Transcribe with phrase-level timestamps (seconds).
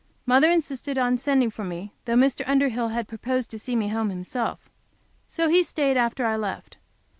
[0.25, 2.43] Mother insisted on sending for me, though Mr.
[2.49, 4.67] Underhill had proposed to see me home himself.
[5.27, 6.77] So he stayed after I left.